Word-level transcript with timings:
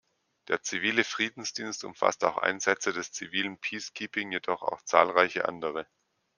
Der 0.47 0.63
Zivile 0.63 1.03
Friedensdienst 1.03 1.83
umfasst 1.83 2.23
auch 2.23 2.39
Einsätze 2.39 2.91
des 2.91 3.11
"Zivilen 3.11 3.59
Peacekeeping", 3.59 4.31
jedoch 4.31 4.63
auch 4.63 4.81
zahlreiche 4.81 5.47
andere. 5.47 5.85